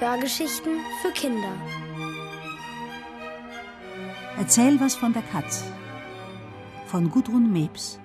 [0.00, 1.52] Hörgeschichten für Kinder.
[4.38, 5.64] Erzähl was von der Katz.
[6.86, 7.98] Von Gudrun Mebs.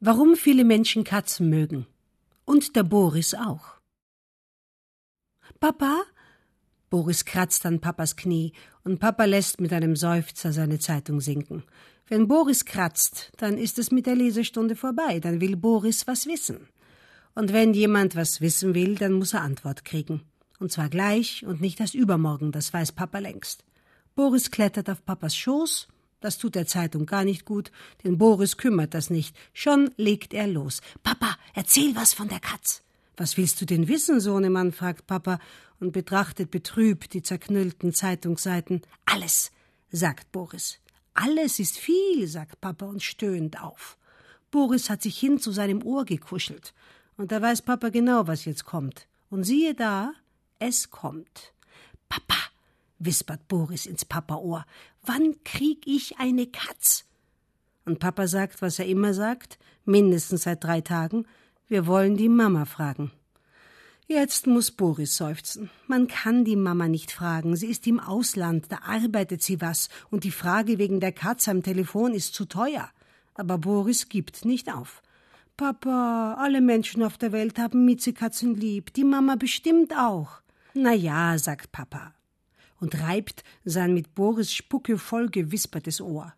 [0.00, 1.86] Warum viele Menschen Katzen mögen.
[2.44, 3.78] Und der Boris auch.
[5.60, 6.02] Papa?
[6.90, 8.52] Boris kratzt an Papas Knie
[8.84, 11.64] und Papa lässt mit einem Seufzer seine Zeitung sinken.
[12.06, 16.68] Wenn Boris kratzt, dann ist es mit der Lesestunde vorbei, dann will Boris was wissen.
[17.34, 20.22] Und wenn jemand was wissen will, dann muss er Antwort kriegen.
[20.58, 23.64] Und zwar gleich und nicht erst übermorgen, das weiß Papa längst.
[24.14, 25.88] Boris klettert auf Papas Schoß,
[26.20, 27.70] das tut der Zeitung gar nicht gut,
[28.02, 29.36] denn Boris kümmert das nicht.
[29.52, 30.80] Schon legt er los.
[31.02, 32.82] Papa, erzähl was von der Katz.
[33.18, 34.70] Was willst du denn wissen, Sohnemann?
[34.70, 35.40] fragt Papa
[35.80, 38.82] und betrachtet betrübt die zerknüllten Zeitungsseiten.
[39.06, 39.50] Alles,
[39.90, 40.78] sagt Boris.
[41.14, 43.98] Alles ist viel, sagt Papa und stöhnt auf.
[44.52, 46.72] Boris hat sich hin zu seinem Ohr gekuschelt.
[47.16, 49.08] Und da weiß Papa genau, was jetzt kommt.
[49.30, 50.12] Und siehe da,
[50.60, 51.52] es kommt.
[52.08, 52.38] Papa,
[53.00, 54.64] wispert Boris ins Papa-Ohr,
[55.02, 57.04] wann krieg ich eine Katz?
[57.84, 61.26] Und Papa sagt, was er immer sagt, mindestens seit drei Tagen,
[61.68, 63.10] wir wollen die Mama fragen.
[64.06, 65.70] Jetzt muss Boris seufzen.
[65.86, 67.56] Man kann die Mama nicht fragen.
[67.56, 71.62] Sie ist im Ausland, da arbeitet sie was, und die Frage wegen der Katze am
[71.62, 72.88] Telefon ist zu teuer.
[73.34, 75.02] Aber Boris gibt nicht auf.
[75.56, 80.40] Papa, alle Menschen auf der Welt haben Miezekatzen lieb, die Mama bestimmt auch.
[80.72, 82.14] Na ja, sagt Papa
[82.80, 86.34] und reibt sein mit Boris Spucke voll gewispertes Ohr.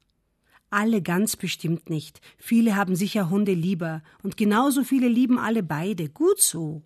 [0.70, 2.20] Alle ganz bestimmt nicht.
[2.38, 4.02] Viele haben sicher Hunde lieber.
[4.22, 6.08] Und genauso viele lieben alle beide.
[6.08, 6.82] Gut so.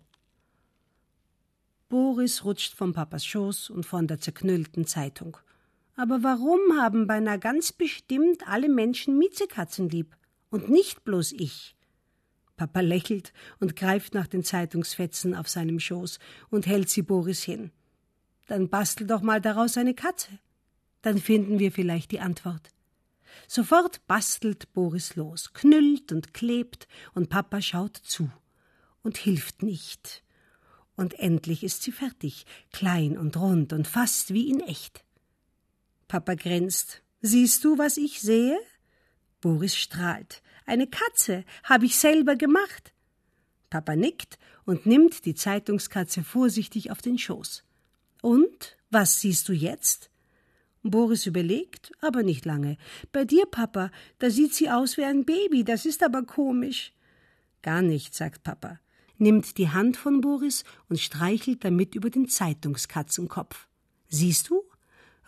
[1.87, 5.37] Boris rutscht vom Papas Schoß und von der zerknüllten Zeitung.
[5.95, 10.17] Aber warum haben beinahe ganz bestimmt alle Menschen Miezekatzen lieb?
[10.49, 11.75] Und nicht bloß ich.
[12.57, 17.71] Papa lächelt und greift nach den Zeitungsfetzen auf seinem Schoß und hält sie Boris hin.
[18.47, 20.39] Dann bastel doch mal daraus eine Katze.
[21.01, 22.74] Dann finden wir vielleicht die Antwort.
[23.47, 28.29] Sofort bastelt Boris los, knüllt und klebt, und Papa schaut zu
[29.03, 30.23] und hilft nicht.
[30.95, 35.03] Und endlich ist sie fertig, klein und rund und fast wie in echt.
[36.07, 37.01] Papa grinst.
[37.21, 38.57] Siehst du, was ich sehe?
[39.41, 40.41] Boris strahlt.
[40.65, 42.93] Eine Katze habe ich selber gemacht.
[43.69, 47.63] Papa nickt und nimmt die Zeitungskatze vorsichtig auf den Schoß.
[48.21, 50.09] Und was siehst du jetzt?
[50.91, 52.77] Boris überlegt, aber nicht lange.
[53.11, 56.93] Bei dir, Papa, da sieht sie aus wie ein Baby, das ist aber komisch.
[57.61, 58.79] Gar nicht, sagt Papa,
[59.17, 63.67] nimmt die Hand von Boris und streichelt damit über den Zeitungskatzenkopf.
[64.07, 64.63] Siehst du?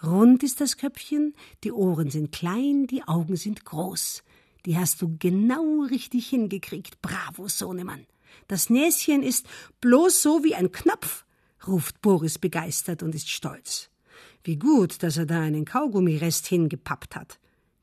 [0.04, 4.24] Rund ist das Köpfchen, die Ohren sind klein, die Augen sind groß.
[4.66, 7.02] Die hast du genau richtig hingekriegt.
[7.02, 8.06] Bravo, Sohnemann.
[8.48, 9.48] Das Näschen ist
[9.82, 11.26] bloß so wie ein Knopf,
[11.66, 13.90] ruft Boris begeistert und ist stolz.
[14.48, 17.38] Wie gut, dass er da einen Kaugummirest hingepappt hat.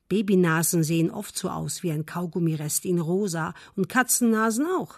[0.08, 4.94] Babynasen sehen oft so aus wie ein Kaugummirest in rosa und Katzennasen auch.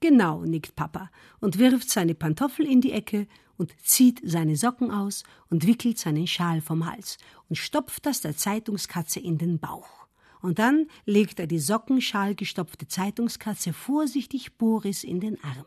[0.00, 1.08] Genau, nickt Papa
[1.38, 6.26] und wirft seine Pantoffel in die Ecke und zieht seine Socken aus und wickelt seinen
[6.26, 7.18] Schal vom Hals
[7.48, 10.08] und stopft das der Zeitungskatze in den Bauch.
[10.42, 15.66] Und dann legt er die sockenschalgestopfte Zeitungskatze vorsichtig Boris in den Arm.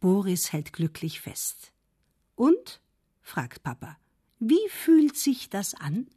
[0.00, 1.70] Boris hält glücklich fest.
[2.34, 2.81] Und?
[3.22, 3.96] Fragt Papa.
[4.38, 6.08] Wie fühlt sich das an?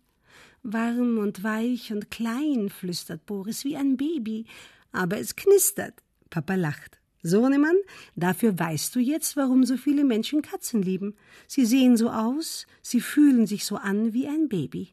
[0.63, 4.45] Warm und weich und klein, flüstert Boris wie ein Baby.
[4.91, 6.01] Aber es knistert.
[6.29, 6.99] Papa lacht.
[7.21, 7.77] Sohnemann,
[8.15, 11.15] dafür weißt du jetzt, warum so viele Menschen Katzen lieben.
[11.47, 14.89] Sie sehen so aus, sie fühlen sich so an wie ein Baby.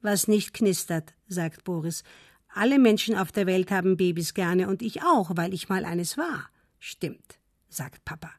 [0.00, 2.04] Was nicht knistert, sagt Boris.
[2.48, 6.16] Alle Menschen auf der Welt haben Babys gerne und ich auch, weil ich mal eines
[6.16, 6.48] war.
[6.78, 7.38] Stimmt,
[7.68, 8.30] sagt Papa.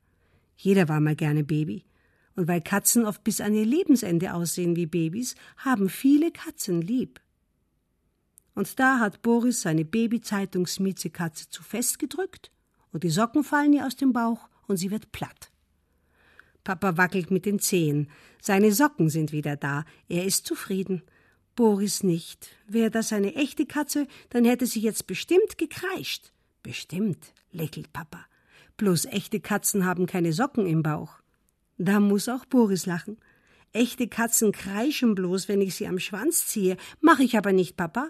[0.56, 1.86] Jeder war mal gerne Baby.
[2.38, 7.19] Und weil Katzen oft bis an ihr Lebensende aussehen wie Babys, haben viele Katzen lieb.
[8.54, 12.51] Und da hat Boris seine Babyzeitungsmiezekatze zu fest gedrückt
[12.92, 15.51] und die Socken fallen ihr aus dem Bauch und sie wird platt.
[16.63, 18.07] Papa wackelt mit den Zehen.
[18.42, 19.86] Seine Socken sind wieder da.
[20.07, 21.01] Er ist zufrieden.
[21.56, 22.50] Boris nicht.
[22.68, 26.31] Wäre das eine echte Katze, dann hätte sie jetzt bestimmt gekreischt.
[26.62, 28.25] Bestimmt, lächelt Papa.
[28.78, 31.19] Bloß echte Katzen haben keine Socken im Bauch.
[31.78, 33.18] Da muss auch Boris lachen.
[33.74, 36.78] Echte Katzen kreischen bloß, wenn ich sie am Schwanz ziehe.
[37.02, 38.10] Mach ich aber nicht, Papa.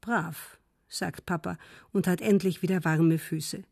[0.00, 0.58] Brav,
[0.88, 1.58] sagt Papa
[1.92, 3.64] und hat endlich wieder warme Füße.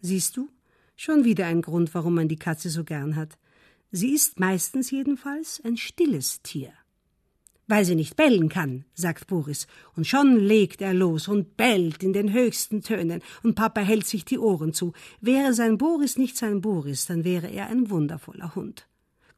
[0.00, 0.48] Siehst du?
[0.96, 3.38] Schon wieder ein Grund, warum man die Katze so gern hat.
[3.90, 6.72] Sie ist meistens jedenfalls ein stilles Tier.
[7.72, 9.66] Weil sie nicht bellen kann, sagt Boris,
[9.96, 14.26] und schon legt er los und bellt in den höchsten Tönen, und Papa hält sich
[14.26, 14.92] die Ohren zu.
[15.22, 18.86] Wäre sein Boris nicht sein Boris, dann wäre er ein wundervoller Hund.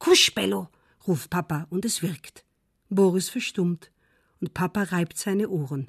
[0.01, 0.67] Kusch, Bello,
[1.07, 2.45] ruft Papa, und es wirkt.
[2.89, 3.93] Boris verstummt,
[4.41, 5.89] und Papa reibt seine Ohren.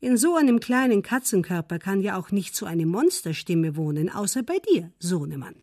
[0.00, 4.56] In so einem kleinen Katzenkörper kann ja auch nicht so eine Monsterstimme wohnen, außer bei
[4.72, 5.56] dir, Sohnemann.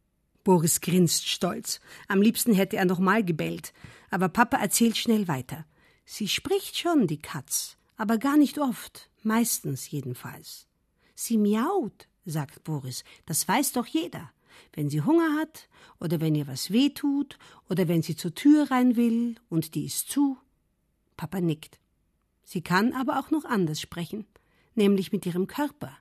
[0.43, 1.79] Boris grinst stolz.
[2.07, 3.73] Am liebsten hätte er noch mal gebellt.
[4.11, 5.65] Aber Papa erzählt schnell weiter.
[6.05, 10.67] Sie spricht schon, die Katz, aber gar nicht oft, meistens jedenfalls.
[11.15, 14.31] Sie miaut, sagt Boris, das weiß doch jeder.
[14.71, 15.67] Wenn sie Hunger hat
[15.99, 17.37] oder wenn ihr was weh tut
[17.69, 20.37] oder wenn sie zur Tür rein will und die ist zu.
[21.17, 21.79] Papa nickt.
[22.43, 24.25] Sie kann aber auch noch anders sprechen,
[24.75, 25.97] nämlich mit ihrem Körper.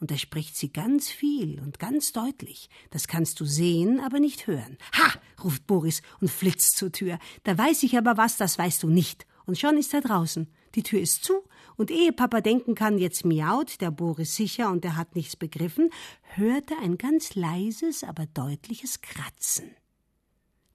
[0.00, 2.70] Und da spricht sie ganz viel und ganz deutlich.
[2.90, 4.78] Das kannst du sehen, aber nicht hören.
[4.96, 5.14] Ha!
[5.42, 7.18] ruft Boris und flitzt zur Tür.
[7.42, 10.46] Da weiß ich aber was, das weißt du nicht und schon ist er draußen.
[10.74, 11.42] Die Tür ist zu,
[11.76, 15.90] und ehe Papa denken kann, jetzt miaut der Boris sicher und er hat nichts begriffen,
[16.34, 19.70] hört er ein ganz leises, aber deutliches Kratzen.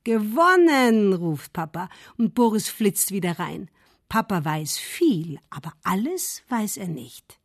[0.04, 1.88] Gewonnen, ruft Papa,
[2.18, 3.70] und Boris flitzt wieder rein.
[4.10, 7.40] Papa weiß viel, aber alles weiß er nicht.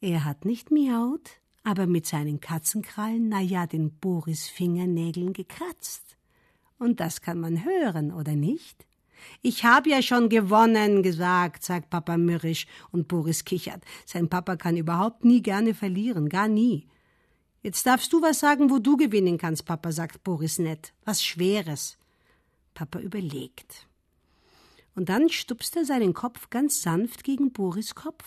[0.00, 1.30] Er hat nicht miaut,
[1.62, 6.16] aber mit seinen Katzenkrallen, na ja, den Boris Fingernägeln gekratzt.
[6.78, 8.89] Und das kann man hören, oder nicht?
[9.42, 13.82] Ich habe ja schon gewonnen gesagt, sagt Papa mürrisch und Boris kichert.
[14.06, 16.86] Sein Papa kann überhaupt nie gerne verlieren, gar nie.
[17.62, 20.92] Jetzt darfst du was sagen, wo du gewinnen kannst, Papa, sagt Boris nett.
[21.04, 21.98] Was Schweres.
[22.72, 23.86] Papa überlegt.
[24.94, 28.24] Und dann stupst er seinen Kopf ganz sanft gegen Boris Kopf,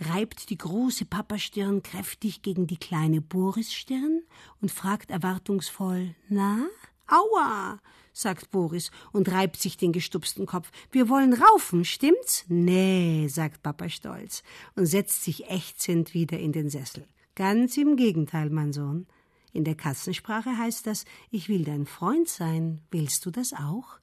[0.00, 4.22] reibt die große Papastirn kräftig gegen die kleine Boris-Stirn
[4.60, 6.66] und fragt erwartungsvoll: Na?
[7.08, 7.80] Aua!
[8.12, 10.70] sagt Boris und reibt sich den gestupsten Kopf.
[10.90, 12.44] Wir wollen raufen, stimmt's?
[12.48, 14.42] Nee, sagt Papa stolz
[14.74, 17.06] und setzt sich ächzend wieder in den Sessel.
[17.34, 19.06] Ganz im Gegenteil, mein Sohn.
[19.52, 22.82] In der Katzensprache heißt das, ich will dein Freund sein.
[22.90, 23.98] Willst du das auch?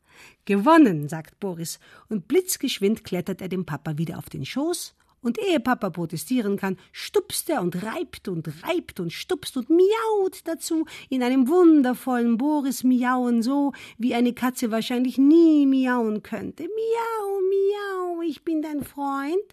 [0.46, 5.60] Gewonnen, sagt Boris, und blitzgeschwind klettert er dem Papa wieder auf den Schoß und ehe
[5.60, 11.24] Papa protestieren kann, stupst er und reibt und reibt und stupst und miaut dazu in
[11.24, 16.66] einem wundervollen Boris-Miauen, so wie eine Katze wahrscheinlich nie miauen könnte.
[16.66, 19.44] Miau, miau, ich bin dein Freund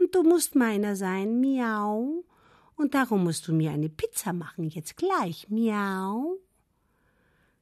[0.00, 2.24] und du musst meiner sein, miau.
[2.74, 6.38] Und darum musst du mir eine Pizza machen, jetzt gleich, miau.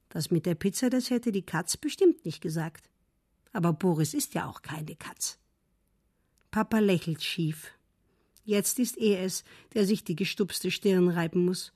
[0.09, 2.89] Das mit der Pizza, das hätte die Katz bestimmt nicht gesagt.
[3.53, 5.39] Aber Boris ist ja auch keine Katz.
[6.51, 7.73] Papa lächelt schief.
[8.45, 11.73] Jetzt ist er es, der sich die gestupste Stirn reiben muss.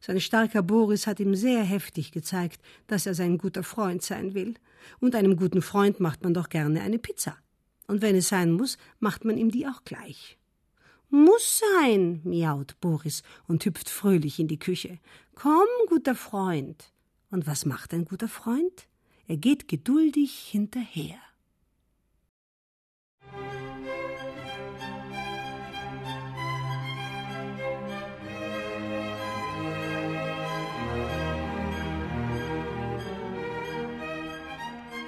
[0.00, 4.54] Sein starker Boris hat ihm sehr heftig gezeigt, dass er sein guter Freund sein will.
[5.00, 7.36] Und einem guten Freund macht man doch gerne eine Pizza.
[7.86, 10.38] Und wenn es sein muss, macht man ihm die auch gleich.
[11.10, 14.98] Muss sein, miaut Boris und hüpft fröhlich in die Küche.
[15.34, 16.92] Komm, guter Freund.
[17.30, 18.86] Und was macht ein guter Freund?
[19.26, 21.18] Er geht geduldig hinterher.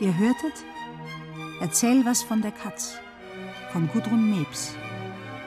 [0.05, 0.53] Ihr hörtet
[1.63, 2.99] Erzähl was von der Katz
[3.73, 4.77] von Gudrun Mebs,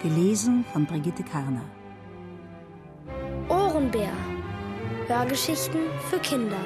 [0.02, 1.62] gelesen von Brigitte Karner.
[3.50, 4.10] Ohrenbär.
[5.06, 6.64] Hörgeschichten für Kinder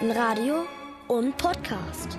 [0.00, 0.64] in Radio
[1.06, 2.18] und Podcast.